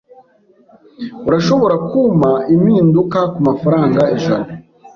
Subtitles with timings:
[1.27, 4.47] Urashobora kumpa impinduka kumafaranga ijana?